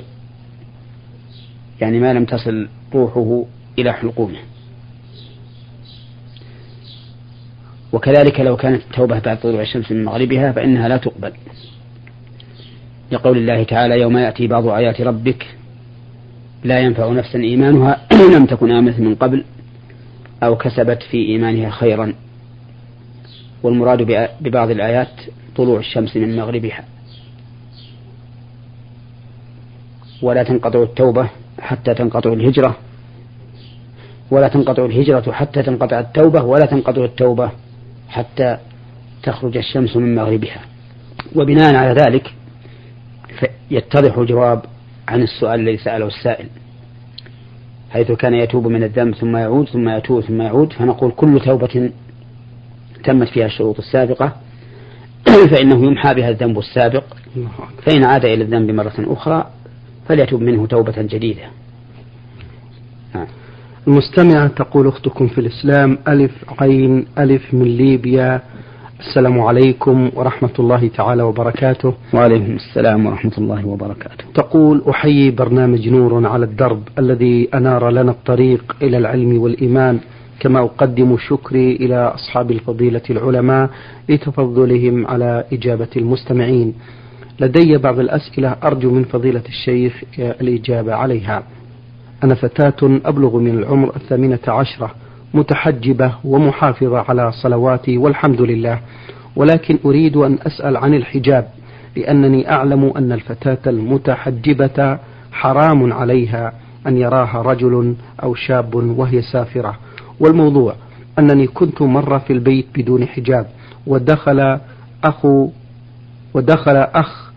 يعني 1.82 2.00
ما 2.00 2.14
لم 2.14 2.26
تصل 2.26 2.68
روحه 2.94 3.46
إلى 3.80 3.94
حلقومه. 3.94 4.38
وكذلك 7.94 8.40
لو 8.40 8.58
كانت 8.58 8.82
التوبة 8.82 9.20
بعد 9.20 9.40
طلوع 9.40 9.62
الشمس 9.62 9.92
من 9.92 10.06
مغربها 10.06 10.52
فإنها 10.52 10.88
لا 10.88 10.98
تقبل. 10.98 11.32
لقول 13.12 13.38
الله 13.38 13.64
تعالى 13.64 14.00
يوم 14.00 14.18
يأتي 14.18 14.48
بعض 14.48 14.68
آيات 14.68 15.02
ربك 15.02 15.48
لا 16.64 16.80
ينفع 16.80 17.12
نفسا 17.12 17.40
إيمانها 17.40 18.02
لم 18.36 18.46
تكن 18.46 18.72
آمنت 18.72 19.00
من 19.00 19.16
قبل 19.16 19.44
أو 20.44 20.58
كسبت 20.58 21.04
في 21.04 21.18
إيمانها 21.18 21.70
خيرا. 21.70 22.14
والمراد 23.64 24.30
ببعض 24.42 24.70
الآيات 24.70 25.12
طلوع 25.56 25.80
الشمس 25.80 26.18
من 26.18 26.38
مغربها. 26.38 26.84
ولا 30.22 30.44
تنقطع 30.44 30.84
التوبة 30.84 31.30
حتى 31.60 31.94
تنقطع 31.94 32.34
الهجرة. 32.34 32.76
ولا 34.32 34.48
تنقطع 34.48 34.86
الهجرة 34.86 35.32
حتى 35.32 35.64
تنقطع 35.64 36.00
التوبة 36.00 36.44
ولا 36.44 36.66
تنقطع 36.66 37.04
التوبة 37.04 37.52
حتى 38.10 38.58
تخرج 39.24 39.58
الشمس 39.58 39.98
من 39.98 40.16
مغربها. 40.16 40.62
وبناء 41.36 41.76
على 41.76 42.02
ذلك 42.02 42.34
يتضح 43.72 44.18
الجواب 44.18 44.62
عن 45.08 45.22
السؤال 45.22 45.60
الذي 45.60 45.78
سأله 45.78 46.08
السائل. 46.08 46.48
حيث 47.92 48.12
كان 48.12 48.34
يتوب 48.34 48.68
من 48.68 48.84
الذنب 48.84 49.16
ثم 49.16 49.38
يعود 49.38 49.70
ثم 49.70 49.90
يتوب 49.90 50.22
ثم 50.22 50.42
يعود 50.42 50.74
فنقول 50.74 51.12
كل 51.12 51.40
توبة 51.46 51.92
تمت 53.04 53.28
فيها 53.28 53.46
الشروط 53.46 53.78
السابقة. 53.78 54.36
فإنه 55.52 55.86
يمحى 55.86 56.14
بها 56.14 56.30
الذنب 56.30 56.60
السابق. 56.60 57.04
فإن 57.86 58.04
عاد 58.04 58.26
إلى 58.26 58.44
الذنب 58.44 58.72
مرة 58.72 58.94
أخرى 58.98 59.50
فليتوب 60.10 60.42
منه 60.42 60.66
توبة 60.66 60.94
جديدة. 60.98 61.42
نعم. 63.16 63.28
المستمعة 63.88 64.48
تقول 64.48 64.88
أختكم 64.88 65.28
في 65.28 65.38
الإسلام 65.42 65.98
ألف 66.08 66.32
عين 66.60 67.06
ألف 67.18 67.54
من 67.54 67.66
ليبيا. 67.66 68.42
السلام 69.00 69.40
عليكم 69.40 70.12
ورحمة 70.16 70.50
الله 70.60 70.88
تعالى 70.88 71.24
وبركاته. 71.24 71.94
وعليكم 72.14 72.56
السلام 72.56 73.06
ورحمة 73.06 73.32
الله 73.38 73.68
وبركاته. 73.68 74.24
تقول 74.34 74.84
أحيي 74.90 75.32
برنامج 75.32 75.90
نور 75.90 76.28
على 76.28 76.46
الدرب 76.46 76.82
الذي 77.00 77.50
أنار 77.54 77.90
لنا 77.90 78.12
الطريق 78.12 78.76
إلى 78.82 78.98
العلم 78.98 79.42
والإيمان. 79.42 80.00
كما 80.40 80.60
أقدم 80.60 81.18
شكري 81.18 81.76
إلى 81.76 81.96
أصحاب 81.96 82.52
الفضيلة 82.52 83.02
العلماء 83.10 83.70
لتفضلهم 84.10 85.08
على 85.08 85.44
إجابة 85.54 85.88
المستمعين. 85.98 86.74
لدي 87.40 87.78
بعض 87.78 88.00
الأسئلة 88.00 88.56
أرجو 88.64 88.92
من 88.92 89.04
فضيلة 89.04 89.42
الشيخ 89.48 90.04
الإجابة 90.20 90.94
عليها. 90.94 91.44
أنا 92.24 92.36
فتاة 92.36 93.00
أبلغ 93.06 93.38
من 93.38 93.60
العمر 93.60 93.96
الثامنة 93.96 94.40
عشرة 94.48 94.92
متحجبة 95.34 96.14
ومحافظة 96.24 97.00
على 97.10 97.32
صلواتي 97.32 97.98
والحمد 97.98 98.42
لله 98.42 98.80
ولكن 99.36 99.80
أريد 99.86 100.18
أن 100.18 100.38
أسأل 100.48 100.78
عن 100.78 100.94
الحجاب 100.94 101.48
لأنني 101.98 102.52
أعلم 102.52 102.94
أن 102.98 103.12
الفتاة 103.12 103.58
المتحجبة 103.68 105.00
حرام 105.32 105.94
عليها 105.94 106.54
أن 106.88 106.98
يراها 106.98 107.42
رجل 107.42 107.96
أو 108.24 108.36
شاب 108.36 108.76
وهي 108.76 109.22
سافرة. 109.22 109.78
والموضوع 110.20 110.76
أنني 111.20 111.48
كنت 111.48 111.82
مرة 111.82 112.18
في 112.18 112.34
البيت 112.34 112.66
بدون 112.76 113.08
حجاب 113.08 113.48
ودخل 113.88 114.60
أخو 115.04 115.50
ودخل 116.34 116.76
أخ 116.76 117.29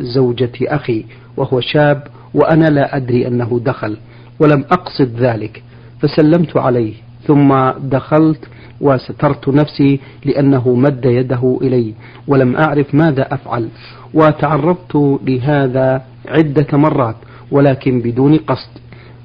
زوجة 0.00 0.52
أخي 0.62 1.04
وهو 1.36 1.60
شاب 1.60 2.02
وأنا 2.34 2.66
لا 2.66 2.96
أدري 2.96 3.26
أنه 3.26 3.60
دخل 3.64 3.96
ولم 4.40 4.64
أقصد 4.70 5.16
ذلك 5.18 5.62
فسلمت 6.00 6.56
عليه 6.56 6.94
ثم 7.26 7.70
دخلت 7.70 8.48
وسترت 8.80 9.48
نفسي 9.48 10.00
لأنه 10.24 10.74
مد 10.74 11.04
يده 11.04 11.58
إلي 11.62 11.94
ولم 12.26 12.56
أعرف 12.56 12.94
ماذا 12.94 13.34
أفعل 13.34 13.68
وتعرضت 14.14 15.18
لهذا 15.26 16.02
عدة 16.28 16.78
مرات 16.78 17.16
ولكن 17.50 18.00
بدون 18.00 18.36
قصد 18.36 18.70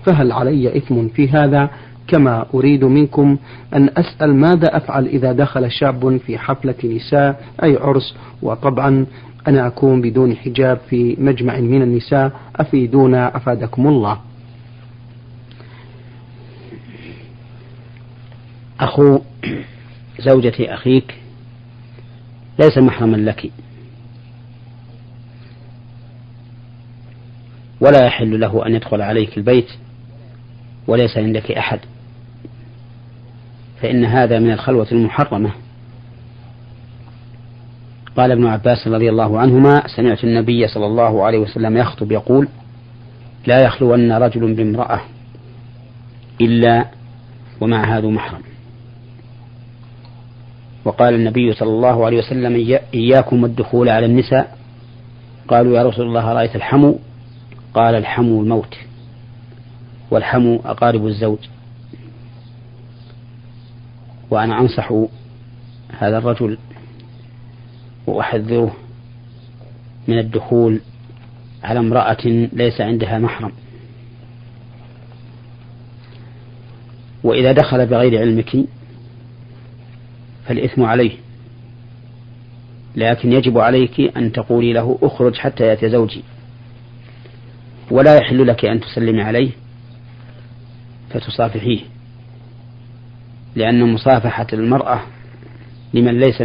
فهل 0.06 0.32
علي 0.32 0.78
إثم 0.78 1.08
في 1.08 1.30
هذا؟ 1.30 1.70
كما 2.08 2.46
أريد 2.54 2.84
منكم 2.84 3.38
أن 3.76 3.90
أسأل 3.98 4.36
ماذا 4.36 4.78
أفعل 4.78 5.06
إذا 5.06 5.32
دخل 5.32 5.72
شاب 5.72 6.18
في 6.18 6.38
حفلة 6.38 6.76
نساء 6.84 7.44
أي 7.64 7.78
عرس 7.78 8.16
وطبعا 8.42 9.06
أنا 9.48 9.68
أكون 9.68 10.02
بدون 10.02 10.36
حجاب 10.36 10.80
في 10.90 11.16
مجمع 11.20 11.60
من 11.60 11.82
النساء. 11.82 12.32
أفيدونا 12.56 13.38
أفادكم 13.38 13.88
الله. 13.88 14.20
أخو 18.80 19.20
زوجة 20.20 20.54
أخيك 20.60 21.16
ليس 22.60 22.78
محرما 22.78 23.18
لك. 23.18 23.52
ولا 27.82 28.06
يحل 28.06 28.40
له 28.40 28.66
أن 28.68 28.76
يدخل 28.76 29.02
عليك 29.02 29.38
البيت 29.38 29.68
وليس 30.88 31.18
عندك 31.18 31.52
أحد. 31.52 31.80
فإن 33.82 34.06
هذا 34.06 34.40
من 34.40 34.52
الخلوة 34.52 34.88
المحرمة. 34.92 35.52
قال 38.18 38.32
ابن 38.32 38.46
عباس 38.46 38.88
رضي 38.88 39.10
الله 39.10 39.40
عنهما 39.40 39.84
سمعت 39.96 40.24
النبي 40.24 40.68
صلى 40.68 40.86
الله 40.86 41.24
عليه 41.24 41.38
وسلم 41.40 41.78
يخطب 41.78 42.12
يقول 42.12 42.48
لا 43.48 43.64
يخلون 43.64 44.12
رجل 44.12 44.54
بامرأة 44.54 45.02
إلا 46.42 46.86
ومع 47.62 47.98
هذا 47.98 48.08
محرم. 48.08 48.42
وقال 50.86 51.14
النبي 51.14 51.54
صلى 51.54 51.70
الله 51.70 52.06
عليه 52.06 52.18
وسلم 52.18 52.78
إياكم 52.94 53.44
والدخول 53.44 53.90
على 53.90 54.06
النساء. 54.06 54.58
قالوا 55.48 55.78
يا 55.78 55.84
رسول 55.84 56.08
الله 56.08 56.34
رأيت 56.34 56.56
الحمو؟ 56.56 57.00
قال 57.74 57.96
الحمو 57.96 58.42
الموت 58.42 58.76
والحمو 60.12 60.62
أقارب 60.66 61.08
الزوج. 61.08 61.40
وأنا 64.32 64.62
أنصح 64.62 64.94
هذا 65.98 66.18
الرجل 66.18 66.58
وأحذره 68.08 68.76
من 70.08 70.20
الدخول 70.20 70.80
على 71.64 71.80
امرأة 71.80 72.26
ليس 72.54 72.82
عندها 72.82 73.20
محرم. 73.20 73.52
وإذا 77.24 77.52
دخل 77.52 77.86
بغير 77.86 78.20
علمك 78.20 78.58
فالإثم 80.46 80.84
عليه 80.84 81.12
لكن 82.96 83.34
يجب 83.34 83.58
عليك 83.58 84.18
أن 84.18 84.32
تقولي 84.32 84.74
له 84.74 84.98
اخرج 85.02 85.36
حتى 85.36 85.64
يأتي 85.64 85.90
زوجي. 85.90 86.24
ولا 87.92 88.16
يحل 88.18 88.48
لك 88.48 88.66
أن 88.66 88.80
تسلمي 88.80 89.22
عليه 89.22 89.50
فتصافحيه 91.10 91.80
لأن 93.56 93.94
مصافحة 93.94 94.48
المرأة 94.54 95.02
لمن 95.94 96.20
ليس 96.20 96.42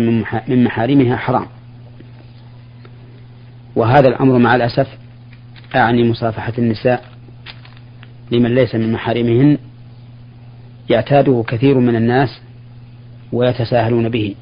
من 0.48 0.64
محارمها 0.64 1.16
حرام. 1.16 1.46
وهذا 3.76 4.08
الأمر 4.08 4.38
مع 4.38 4.54
الأسف 4.54 4.88
أعني 5.74 6.10
مصافحة 6.10 6.52
النساء. 6.58 7.04
لمن 8.32 8.54
ليس 8.54 8.74
من 8.74 8.92
محارمهن 8.92 9.58
يعتاده 10.90 11.44
كثير 11.48 11.78
من 11.78 11.96
الناس 11.96 12.40
ويتساهلون 13.32 14.08
به. 14.08 14.34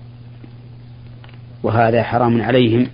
وهذا 1.63 2.03
حرام 2.03 2.43
عليهم. 2.43 2.87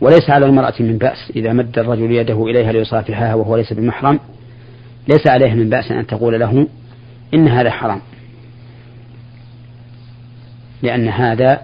وليس 0.00 0.30
على 0.30 0.46
المرأة 0.46 0.74
من 0.80 0.98
بأس. 0.98 1.32
إذا 1.36 1.52
مد 1.52 1.78
الرجل 1.78 2.12
يده 2.12 2.44
إليها 2.46 2.72
ليصافحها 2.72 3.34
وهو 3.34 3.56
ليس 3.56 3.72
بمحرم 3.72 4.20
ليس 5.08 5.26
عليها 5.26 5.54
من 5.54 5.68
بأس 5.68 5.92
أن 5.92 6.06
تقول 6.06 6.40
له 6.40 6.66
إن 7.34 7.48
هذا 7.48 7.70
حرام. 7.70 8.00
لأن 10.82 11.08
هذا 11.08 11.62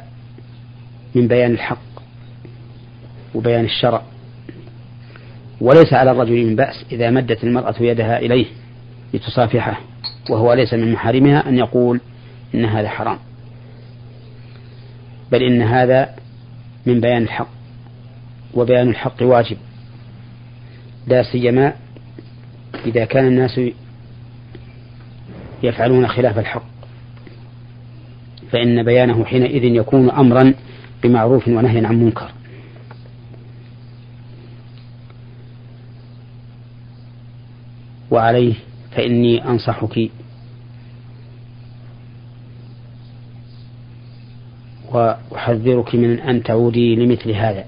من 1.15 1.29
بيان 1.29 1.53
الحق 1.53 1.79
وبيان 3.35 3.65
الشرع. 3.65 4.03
وليس 5.61 5.93
على 5.93 6.11
الرجل 6.11 6.47
من 6.47 6.57
بأس 6.57 6.85
إذا 6.93 7.11
مدت 7.11 7.45
المرأة 7.45 7.75
يدها 7.81 8.19
إليه 8.19 8.47
لتصافحه 9.15 9.81
وهو 10.31 10.53
ليس 10.53 10.75
من 10.75 10.93
محارمها 10.93 11.49
أن 11.49 11.59
يقول 11.59 12.01
إن 12.55 12.65
هذا 12.65 12.89
حرام. 12.89 13.19
بل 15.33 15.43
إن 15.43 15.63
هذا 15.63 16.15
من 16.87 17.01
بيان 17.01 17.23
الحق 17.23 17.49
وبيان 18.55 18.89
الحق 18.89 19.23
واجب. 19.23 19.57
لا 21.07 21.23
سيما 21.23 21.73
إذا 22.87 23.05
كان 23.05 23.27
الناس 23.27 23.61
يفعلون 25.63 26.09
خلاف 26.09 26.39
الحق. 26.39 26.74
فإن 28.51 28.83
بيانه 28.83 29.25
حينئذ 29.25 29.65
يكون 29.65 30.11
أمرا 30.11 30.55
بمعروف 31.03 31.49
ونهي 31.49 31.87
عن 31.87 32.05
منكر. 32.05 32.31
وعليه 38.11 38.55
فإني 38.91 39.49
أنصحك. 39.49 40.11
وأحذرك 44.93 45.95
من 45.95 46.21
أن 46.21 46.43
تعودي 46.43 46.97
لمثل 46.97 47.31
هذا. 47.31 47.65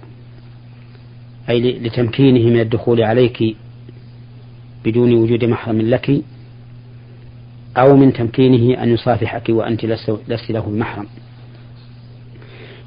أي 1.48 1.78
لتمكينه 1.78 2.50
من 2.50 2.60
الدخول 2.60 3.02
عليك 3.02 3.56
بدون 4.84 5.14
وجود 5.14 5.44
محرم 5.44 5.80
لك. 5.80 6.22
أو 7.76 7.96
من 7.96 8.12
تمكينه 8.12 8.82
أن 8.82 8.88
يصافحك 8.88 9.48
وأنت 9.48 9.84
لست 9.84 10.50
له 10.50 10.60
بمحرم 10.60 11.06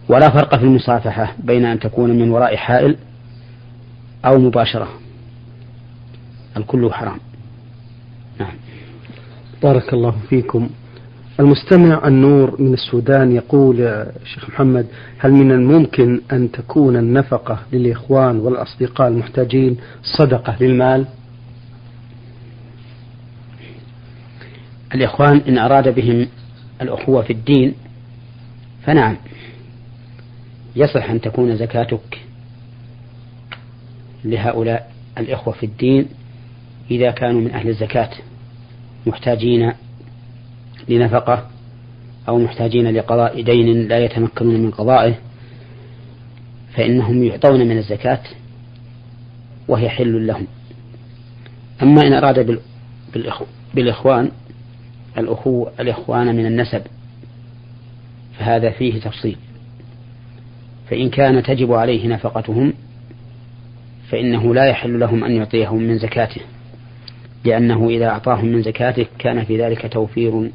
ولا 0.09 0.29
فرق 0.29 0.55
في 0.57 0.63
المصافحة 0.63 1.35
بين 1.43 1.65
أن 1.65 1.79
تكون 1.79 2.09
من 2.09 2.29
وراء 2.29 2.55
حائل 2.55 2.95
أو 4.25 4.39
مباشرة. 4.39 4.87
الكل 6.57 6.93
حرام. 6.93 7.17
نعم. 8.39 8.53
بارك 9.63 9.93
الله 9.93 10.15
فيكم. 10.29 10.69
المستمع 11.39 12.07
النور 12.07 12.61
من 12.61 12.73
السودان 12.73 13.31
يقول 13.31 13.79
يا 13.79 14.11
شيخ 14.25 14.49
محمد 14.49 14.85
هل 15.17 15.31
من 15.31 15.51
الممكن 15.51 16.21
أن 16.31 16.51
تكون 16.51 16.97
النفقة 16.97 17.59
للإخوان 17.73 18.39
والأصدقاء 18.39 19.07
المحتاجين 19.07 19.77
صدقة 20.17 20.55
للمال؟ 20.61 21.05
الإخوان 24.95 25.37
إن 25.37 25.57
أراد 25.57 25.95
بهم 25.95 26.27
الأخوة 26.81 27.21
في 27.21 27.33
الدين 27.33 27.73
فنعم. 28.83 29.17
يصح 30.75 31.09
أن 31.09 31.21
تكون 31.21 31.55
زكاتك 31.55 32.21
لهؤلاء 34.25 34.91
الإخوة 35.17 35.53
في 35.53 35.65
الدين 35.65 36.05
إذا 36.91 37.11
كانوا 37.11 37.41
من 37.41 37.51
أهل 37.51 37.69
الزكاة 37.69 38.09
محتاجين 39.05 39.73
لنفقة 40.89 41.47
أو 42.27 42.39
محتاجين 42.39 42.89
لقضاء 42.89 43.41
دين 43.41 43.87
لا 43.87 44.05
يتمكنون 44.05 44.59
من 44.59 44.71
قضائه 44.71 45.15
فإنهم 46.73 47.23
يعطون 47.23 47.59
من 47.59 47.77
الزكاة 47.77 48.21
وهي 49.67 49.89
حل 49.89 50.27
لهم. 50.27 50.47
أما 51.81 52.07
إن 52.07 52.13
أراد 52.13 52.59
بالإخوان 53.73 54.31
الأخو 55.17 55.67
الإخوان 55.79 56.35
من 56.35 56.45
النسب 56.45 56.81
فهذا 58.39 58.69
فيه 58.69 58.99
تفصيل. 58.99 59.37
فإن 60.89 61.09
كان 61.09 61.43
تجب 61.43 61.73
عليه 61.73 62.07
نفقتهم 62.07 62.73
فإنه 64.09 64.53
لا 64.53 64.65
يحل 64.65 64.99
لهم 64.99 65.23
أن 65.23 65.31
يعطيهم 65.31 65.83
من 65.83 65.97
زكاته 65.97 66.41
لأنه 67.45 67.89
إذا 67.89 68.07
أعطاهم 68.07 68.45
من 68.45 68.61
زكاته 68.61 69.05
كان 69.19 69.43
في 69.43 69.61
ذلك 69.61 69.93
توفير 69.93 70.51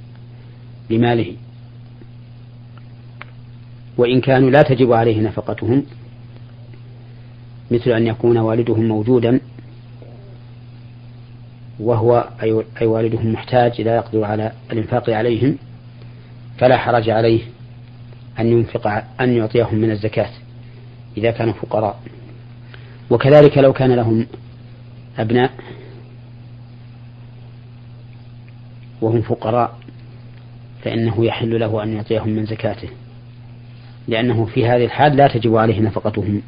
لماله. 0.91 1.33
وإن 3.99 4.21
كانوا 4.21 4.51
لا 4.51 4.63
تجب 4.63 4.93
عليه 4.93 5.21
نفقتهم 5.21 5.85
مثل 7.71 7.91
أن 7.91 8.07
يكون 8.07 8.39
والدهم 8.39 8.89
موجودا 8.89 9.41
وهو 11.81 12.29
أي 12.81 12.87
والدهم 12.87 13.33
محتاج 13.33 13.81
لا 13.81 13.97
يقدر 13.97 14.25
على 14.25 14.53
الإنفاق 14.73 15.11
عليهم 15.11 15.59
فلا 16.59 16.77
حرج 16.77 17.11
عليه 17.11 17.41
أن 18.39 18.47
ينفق 18.47 18.87
أن 19.21 19.37
يعطيهم 19.37 19.75
من 19.75 19.91
الزكاة 19.91 20.31
إذا 21.17 21.31
كانوا 21.31 21.53
فقراء. 21.53 22.01
وكذلك 23.11 23.59
لو 23.59 23.73
كان 23.73 23.93
لهم 23.93 24.27
أبناء 25.19 25.51
وهم 29.01 29.23
فقراء 29.23 29.79
فإنه 30.83 31.25
يحل 31.25 31.61
له 31.61 31.83
أن 31.83 31.93
يعطيهم 31.93 32.29
من 32.29 32.47
زكاته 32.47 32.89
لأنه 34.09 34.45
في 34.45 34.67
هذه 34.67 34.85
الحال 34.85 35.17
لا 35.17 35.29
تجب 35.29 35.57
عليه 35.57 35.81
نفقتهم. 35.81 36.43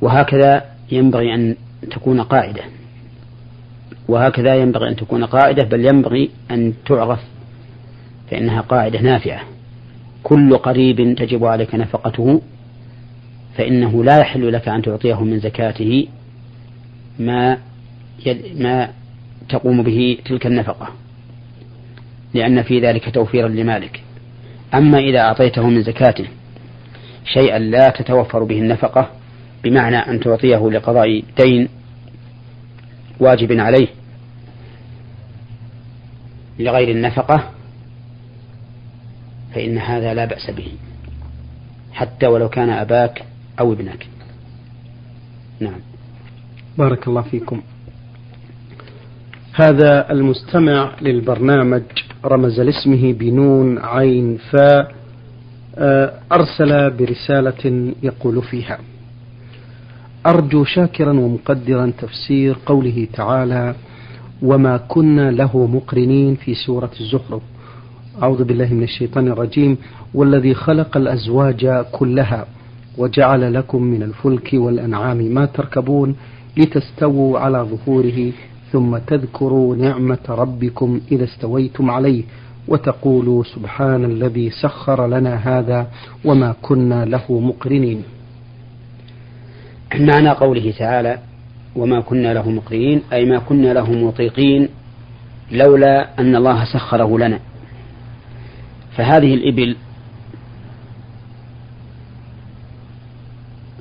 وهكذا 0.00 0.64
ينبغي 0.92 1.34
أن 1.34 1.56
تكون 1.90 2.20
قاعدة. 2.20 2.62
وهكذا 4.08 4.54
ينبغي 4.54 4.88
أن 4.88 4.96
تكون 4.96 5.24
قاعدة 5.24 5.62
بل 5.62 5.86
ينبغي 5.86 6.30
أن 6.50 6.72
تعرف 6.86 7.20
فإنها 8.30 8.60
قاعدة 8.60 9.00
نافعة. 9.00 9.40
كل 10.22 10.56
قريب 10.56 11.16
تجب 11.16 11.44
عليك 11.44 11.74
نفقته 11.74 12.42
فإنه 13.56 14.04
لا 14.04 14.18
يحل 14.18 14.52
لك 14.52 14.68
أن 14.68 14.82
تعطيه 14.82 15.24
من 15.24 15.38
زكاته 15.38 16.06
ما 17.18 17.58
ما 18.56 18.90
تقوم 19.48 19.82
به 19.82 20.18
تلك 20.24 20.46
النفقة 20.46 20.88
لأن 22.34 22.62
في 22.62 22.80
ذلك 22.80 23.14
توفيرا 23.14 23.48
لمالك. 23.48 24.02
أما 24.74 24.98
إذا 24.98 25.20
أعطيته 25.20 25.68
من 25.68 25.82
زكاته 25.82 26.24
شيئا 27.24 27.58
لا 27.58 27.90
تتوفر 27.90 28.44
به 28.44 28.58
النفقة 28.58 29.10
بمعنى 29.64 29.96
أن 29.96 30.20
تعطيه 30.20 30.70
لقضاء 30.70 31.22
دين 31.38 31.68
واجب 33.20 33.52
عليه 33.52 33.88
لغير 36.58 36.90
النفقة 36.90 37.50
فإن 39.54 39.78
هذا 39.78 40.14
لا 40.14 40.24
بأس 40.24 40.50
به 40.50 40.68
حتى 41.92 42.26
ولو 42.26 42.48
كان 42.48 42.70
أباك 42.70 43.24
أو 43.60 43.72
ابنك. 43.72 44.06
نعم. 45.60 45.80
بارك 46.78 47.08
الله 47.08 47.22
فيكم. 47.22 47.62
هذا 49.54 50.12
المستمع 50.12 50.92
للبرنامج 51.02 51.82
رمز 52.24 52.60
لاسمه 52.60 53.12
بنون 53.12 53.78
عين 53.78 54.38
فاء 54.50 54.94
آه، 55.78 56.12
أرسل 56.32 56.90
برسالة 56.90 57.92
يقول 58.02 58.42
فيها 58.42 58.78
أرجو 60.26 60.64
شاكرا 60.64 61.10
ومقدرا 61.10 61.92
تفسير 61.98 62.56
قوله 62.66 63.08
تعالى 63.12 63.74
وما 64.42 64.76
كنا 64.76 65.30
له 65.30 65.66
مقرنين 65.66 66.34
في 66.34 66.54
سورة 66.54 66.90
الزخرف. 67.00 67.42
أعوذ 68.22 68.44
بالله 68.44 68.74
من 68.74 68.82
الشيطان 68.82 69.28
الرجيم 69.28 69.76
والذي 70.14 70.54
خلق 70.54 70.96
الأزواج 70.96 71.84
كلها 71.92 72.46
وجعل 72.98 73.54
لكم 73.54 73.82
من 73.82 74.02
الفلك 74.02 74.50
والأنعام 74.52 75.16
ما 75.16 75.46
تركبون 75.46 76.16
لتستووا 76.56 77.38
على 77.38 77.58
ظهوره 77.58 78.32
ثم 78.72 78.96
تذكروا 78.96 79.76
نعمة 79.76 80.26
ربكم 80.28 81.00
إذا 81.12 81.24
استويتم 81.24 81.90
عليه 81.90 82.22
وتقولوا 82.68 83.44
سبحان 83.44 84.04
الذي 84.04 84.50
سخر 84.50 85.06
لنا 85.06 85.34
هذا 85.34 85.86
وما 86.24 86.54
كنا 86.62 87.04
له 87.04 87.40
مقرنين. 87.40 88.02
معنى 90.00 90.30
قوله 90.30 90.74
تعالى 90.78 91.18
وما 91.76 92.00
كنا 92.00 92.34
له 92.34 92.50
مقرنين 92.50 93.02
أي 93.12 93.24
ما 93.24 93.38
كنا 93.38 93.72
له 93.72 93.92
مطيقين 93.92 94.68
لولا 95.52 96.20
أن 96.20 96.36
الله 96.36 96.64
سخره 96.64 97.18
لنا. 97.18 97.40
فهذه 98.96 99.34
الإبل 99.34 99.76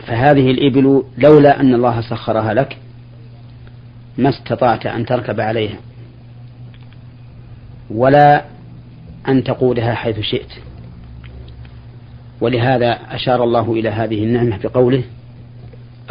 فهذه 0.07 0.51
الإبل 0.51 1.03
لولا 1.17 1.59
أن 1.59 1.73
الله 1.73 2.01
سخرها 2.01 2.53
لك 2.53 2.77
ما 4.17 4.29
استطعت 4.29 4.85
أن 4.85 5.05
تركب 5.05 5.39
عليها 5.39 5.77
ولا 7.89 8.45
أن 9.27 9.43
تقودها 9.43 9.93
حيث 9.93 10.19
شئت. 10.19 10.51
ولهذا 12.41 12.99
أشار 13.11 13.43
الله 13.43 13.73
إلى 13.73 13.89
هذه 13.89 14.23
النعمة 14.23 14.57
بقوله 14.63 15.03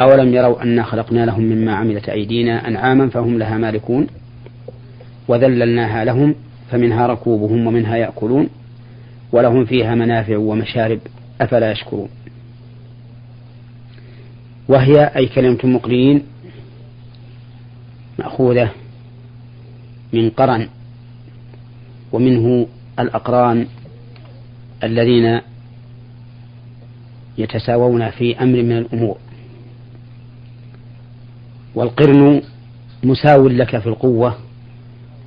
أولم 0.01 0.33
يروا 0.33 0.63
أنا 0.63 0.83
خلقنا 0.83 1.25
لهم 1.25 1.43
مما 1.43 1.75
عملت 1.75 2.09
أيدينا 2.09 2.67
أنعاما 2.67 3.09
فهم 3.09 3.37
لها 3.37 3.57
مالكون 3.57 4.07
وذللناها 5.27 6.05
لهم 6.05 6.35
فمنها 6.71 7.07
ركوبهم 7.07 7.67
ومنها 7.67 7.95
يأكلون 7.95 8.49
ولهم 9.31 9.65
فيها 9.65 9.95
منافع 9.95 10.37
ومشارب 10.37 10.99
أفلا 11.41 11.71
يشكرون. 11.71 12.09
وهي 14.67 15.11
أي 15.15 15.27
كلمة 15.27 15.59
مقرنين 15.63 16.23
مأخوذة 18.19 18.71
من 20.13 20.29
قرن 20.29 20.67
ومنه 22.11 22.67
الأقران 22.99 23.67
الذين 24.83 25.41
يتساوون 27.37 28.09
في 28.09 28.39
أمر 28.39 28.63
من 28.63 28.77
الأمور. 28.77 29.17
والقرن 31.75 32.41
مساو 33.03 33.47
لك 33.47 33.79
في 33.79 33.87
القوة 33.87 34.35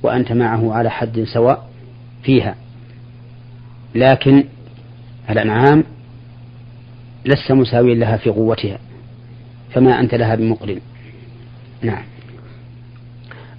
وأنت 0.03 0.31
معه 0.31 0.73
على 0.73 0.91
حد 0.91 1.23
سواء 1.33 1.69
فيها. 2.23 2.55
لكن 3.95 4.43
الأنعام 5.29 5.83
لست 7.25 7.51
مساويا 7.51 7.95
لها 7.95 8.17
في 8.17 8.29
قوتها 8.29 8.79
فما 9.73 9.99
أنت 9.99 10.15
لها 10.15 10.35
بمقرن. 10.35 10.79
نعم. 11.81 12.03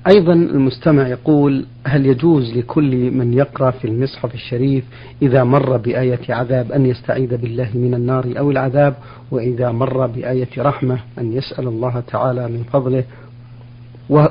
أيضا 0.06 0.32
المستمع 0.32 1.08
يقول 1.08 1.66
هل 1.88 2.06
يجوز 2.06 2.56
لكل 2.56 3.10
من 3.10 3.34
يقرأ 3.34 3.70
في 3.70 3.84
المصحف 3.84 4.34
الشريف 4.34 4.84
إذا 5.22 5.44
مر 5.44 5.76
بآية 5.76 6.20
عذاب 6.28 6.72
أن 6.72 6.86
يستعيذ 6.86 7.36
بالله 7.36 7.70
من 7.74 7.94
النار 7.94 8.34
أو 8.38 8.50
العذاب؟ 8.50 8.94
وإذا 9.30 9.70
مر 9.70 10.06
بآية 10.06 10.48
رحمة 10.58 10.98
أن 11.18 11.32
يسأل 11.32 11.68
الله 11.68 12.00
تعالى 12.00 12.48
من 12.48 12.64
فضله. 12.72 13.04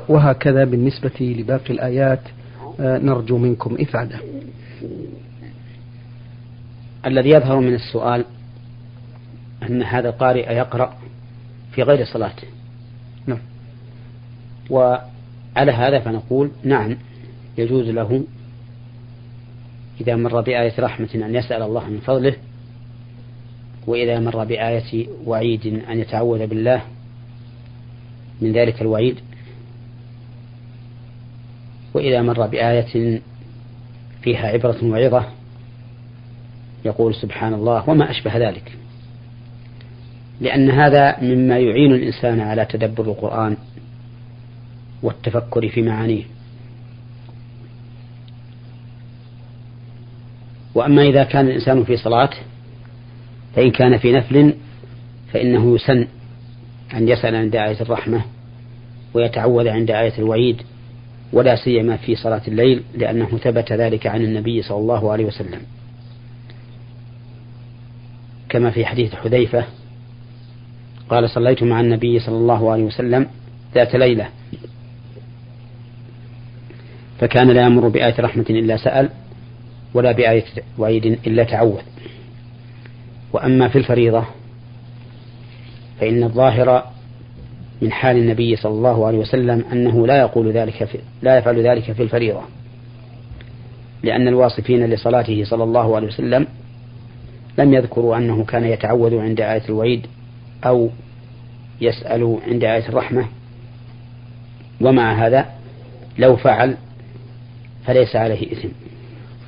وهكذا 0.08 0.64
بالنسبة 0.64 1.34
لباقي 1.38 1.74
الآيات. 1.74 2.20
آه، 2.80 2.98
نرجو 2.98 3.38
منكم 3.38 3.76
إفادة. 3.80 4.18
الذي 7.06 7.30
يظهر 7.30 7.60
من 7.60 7.74
السؤال 7.74 8.24
أن 9.62 9.82
هذا 9.82 10.08
القارئ 10.08 10.52
يقرأ 10.52 10.94
في 11.72 11.82
غير 11.82 12.04
صلاته. 12.04 12.48
نعم. 13.26 13.38
وعلى 14.70 15.72
هذا 15.72 15.98
فنقول 15.98 16.50
نعم. 16.64 16.96
يجوز 17.58 17.88
له 17.88 18.24
إذا 20.00 20.16
مر 20.16 20.40
بآية 20.40 20.74
رحمة 20.78 21.08
أن 21.14 21.34
يسأل 21.34 21.62
الله 21.62 21.88
من 21.88 22.00
فضله 22.00 22.36
وإذا 23.86 24.20
مر 24.20 24.44
بآية 24.44 25.08
وعيد 25.26 25.66
أن 25.66 25.98
يتعوذ 25.98 26.46
بالله 26.46 26.82
من 28.40 28.52
ذلك 28.52 28.82
الوعيد. 28.82 29.16
وإذا 31.94 32.22
مر 32.22 32.46
بآية 32.46 33.20
فيها 34.22 34.46
عبرة 34.46 34.84
وعظة 34.84 35.26
يقول 36.84 37.14
سبحان 37.14 37.54
الله 37.54 37.90
وما 37.90 38.10
أشبه 38.10 38.48
ذلك. 38.48 38.72
لأن 40.40 40.70
هذا 40.70 41.20
مما 41.22 41.58
يعين 41.58 41.92
الإنسان 41.92 42.40
على 42.40 42.64
تدبر 42.64 43.04
القرآن 43.04 43.56
والتفكر 45.02 45.68
في 45.68 45.82
معانيه. 45.82 46.24
وأما 50.78 51.02
إذا 51.02 51.24
كان 51.24 51.46
الإنسان 51.46 51.84
في 51.84 51.96
صلاة 51.96 52.30
فإن 53.56 53.70
كان 53.70 53.98
في 53.98 54.12
نفل 54.12 54.54
فإنه 55.32 55.74
يسن 55.74 56.06
أن 56.94 57.08
يسأل 57.08 57.36
عند 57.36 57.56
آية 57.56 57.80
الرحمة 57.80 58.22
ويتعوذ 59.14 59.68
عند 59.68 59.90
آية 59.90 60.12
الوعيد 60.18 60.62
ولا 61.32 61.56
سيما 61.56 61.96
في 61.96 62.16
صلاة 62.16 62.42
الليل 62.48 62.82
لأنه 62.94 63.26
ثبت 63.26 63.72
ذلك 63.72 64.06
عن 64.06 64.22
النبي 64.22 64.62
صلى 64.62 64.78
الله 64.78 65.12
عليه 65.12 65.24
وسلم. 65.24 65.60
كما 68.48 68.70
في 68.70 68.86
حديث 68.86 69.14
حذيفة 69.14 69.64
قال 71.08 71.30
صليت 71.30 71.62
مع 71.62 71.80
النبي 71.80 72.18
صلى 72.18 72.36
الله 72.36 72.72
عليه 72.72 72.84
وسلم 72.84 73.26
ذات 73.74 73.96
ليلة. 73.96 74.28
فكان 77.20 77.50
لا 77.50 77.62
يمر 77.62 77.88
بآية 77.88 78.14
رحمة 78.20 78.46
إلا 78.50 78.76
سأل 78.76 79.10
ولا 79.94 80.12
بآية 80.12 80.44
وعيد 80.78 81.06
إلا 81.06 81.44
تعوذ. 81.44 81.80
وأما 83.32 83.68
في 83.68 83.78
الفريضة 83.78 84.24
فإن 86.00 86.22
الظاهر 86.22 86.84
من 87.82 87.92
حال 87.92 88.16
النبي 88.16 88.56
صلى 88.56 88.72
الله 88.72 89.06
عليه 89.06 89.18
وسلم 89.18 89.64
أنه 89.72 90.06
لا 90.06 90.18
يقول 90.18 90.52
ذلك 90.52 90.84
في 90.84 90.98
لا 91.22 91.38
يفعل 91.38 91.66
ذلك 91.66 91.92
في 91.92 92.02
الفريضة 92.02 92.40
لأن 94.02 94.28
الواصفين 94.28 94.86
لصلاته 94.86 95.44
صلى 95.44 95.64
الله 95.64 95.96
عليه 95.96 96.06
وسلم 96.06 96.46
لم 97.58 97.74
يذكروا 97.74 98.16
أنه 98.16 98.44
كان 98.44 98.64
يتعوذ 98.64 99.18
عند 99.18 99.40
آية 99.40 99.62
الوعيد 99.68 100.06
أو 100.64 100.90
يسأل 101.80 102.38
عند 102.48 102.64
آية 102.64 102.88
الرحمة. 102.88 103.26
ومع 104.80 105.26
هذا 105.26 105.46
لو 106.18 106.36
فعل 106.36 106.76
فليس 107.86 108.16
عليه 108.16 108.52
إثم. 108.52 108.68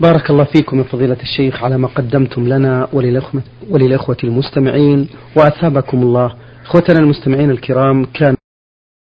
بارك 0.00 0.30
الله 0.30 0.44
فيكم 0.44 0.78
يا 0.78 0.82
فضيلة 0.82 1.16
الشيخ 1.22 1.64
على 1.64 1.78
ما 1.78 1.88
قدمتم 1.88 2.48
لنا 2.48 2.88
وللأخوة, 3.70 4.16
المستمعين 4.24 5.08
وأثابكم 5.36 6.02
الله. 6.02 6.34
أخوتنا 6.64 6.98
المستمعين 6.98 7.50
الكرام 7.50 8.04
كان 8.04 8.34